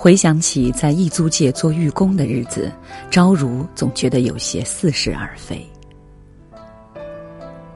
[0.00, 2.70] 回想起在异租界做寓工的日子，
[3.10, 5.68] 昭如总觉得有些似是而非。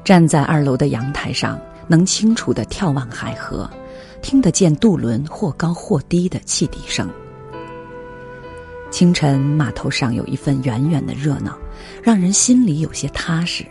[0.04, 3.68] 站在二楼的阳台上，能清楚的眺望海河，
[4.22, 7.10] 听得见渡轮或高或低的汽笛声。
[8.92, 11.58] 清晨码头上有一份远远的热闹，
[12.04, 13.66] 让人心里有些踏实。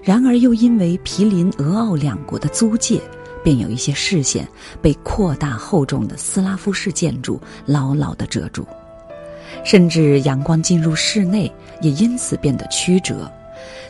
[0.00, 3.00] 然而又因为毗邻俄奥两国的租界。
[3.44, 4.48] 便有一些视线
[4.82, 8.66] 被扩大厚重的斯拉夫式建筑牢牢地遮住，
[9.64, 13.30] 甚至阳光进入室内也因此变得曲折，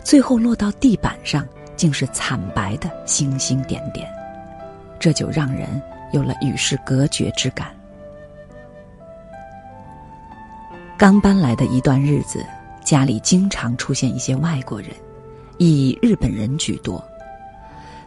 [0.03, 1.47] 最后落到地板上
[1.77, 4.07] 竟是惨白的星星点点，
[4.99, 5.81] 这就让人
[6.13, 7.69] 有了与世隔绝之感。
[10.99, 12.45] 刚搬来的一段日子，
[12.85, 14.91] 家里经常出现一些外国人，
[15.59, 17.03] 以日本人居多。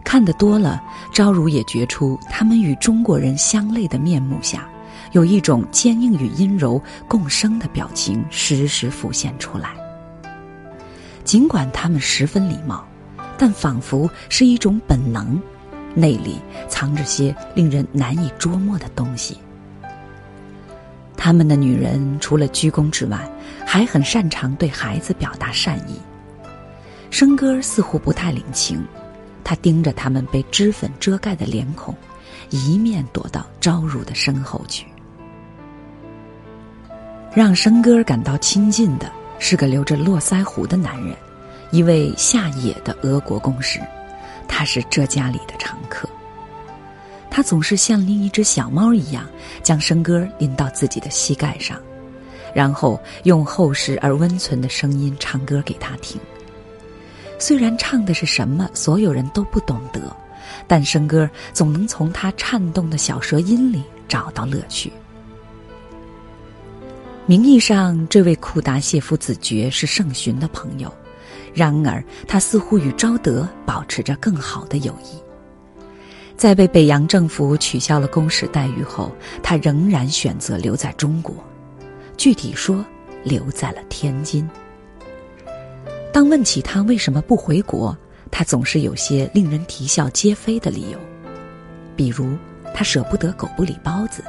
[0.07, 4.65] 看得多了，朝如也觉出他们与中国人相类的面目下，
[5.11, 9.71] 有一种坚硬与阴柔共生的表情时时浮现出来。
[11.25, 12.87] 尽管他们十分礼貌，
[13.37, 15.37] 但仿佛是一种本能，
[15.93, 19.37] 内里藏着些令人难以捉摸的东西。
[21.17, 23.29] 他们的女人除了鞠躬之外，
[23.65, 25.99] 还很擅长对孩子表达善意。
[27.11, 28.81] 笙歌似乎不太领情。
[29.47, 31.95] 他盯着他们被脂粉遮盖的脸孔，
[32.49, 34.85] 一面躲到朝如的身后去。
[37.33, 41.15] 让生哥感到亲近的是个留着络腮胡的男人，
[41.71, 43.79] 一位下野的俄国公使，
[44.49, 46.09] 他是这家里的常客。
[47.29, 49.25] 他总是像拎一只小猫一样，
[49.63, 51.79] 将笙歌拎到自己的膝盖上，
[52.53, 56.19] 然后用厚实而温存的声音唱歌给他听。
[57.39, 60.01] 虽然唱的是什么，所有人都不懂得，
[60.67, 64.91] 但笙歌总能从他颤动的小舌音里找到乐趣。
[67.25, 70.91] 名义上，这位库达谢夫子爵是盛勋的朋友，
[71.53, 75.17] 然而他似乎与昭德保持着更好的友谊。
[76.37, 79.11] 在被北洋政府取消了公使待遇后，
[79.43, 81.35] 他仍然选择留在中国，
[82.15, 82.85] 具体说，
[83.23, 84.47] 留在了天津。
[86.17, 87.95] 当问起他为什么不回国，
[88.31, 90.97] 他总是有些令人啼笑皆非的理由，
[91.95, 92.35] 比如
[92.73, 94.23] 他舍不得狗不理包子，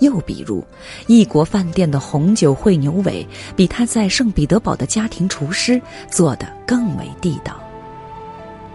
[0.00, 0.66] 又比如
[1.06, 3.24] 异国饭店的红酒烩牛尾
[3.54, 5.80] 比他在圣彼得堡的家庭厨师
[6.10, 7.54] 做的更为地道。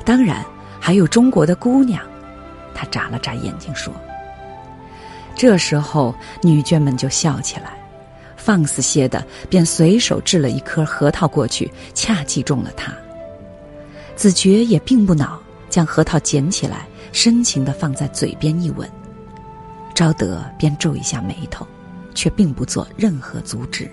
[0.05, 0.41] 当然
[0.79, 2.01] 还有中国的姑娘，
[2.73, 3.93] 他眨了眨眼睛说。
[5.35, 7.80] 这时候女眷们就笑起来。
[8.43, 12.91] 放肆些的，便随手掷了一颗核桃过去，恰击中了他。
[14.15, 18.89] 子爵也并不恼，将核桃捡起来，深情的放在嘴边一吻。
[19.93, 21.67] 昭德便皱一下眉头，
[22.15, 23.89] 却并不做任何阻止。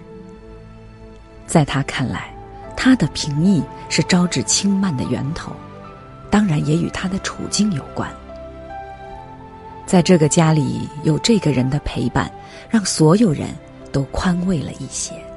[1.46, 2.34] 在他看来，
[2.74, 5.52] 他的平易是招致轻慢的源头，
[6.30, 8.10] 当然也与他的处境有关。
[9.86, 12.30] 在这个家里有这个人的陪伴，
[12.70, 13.48] 让所有人。
[13.92, 15.27] 都宽慰了一些。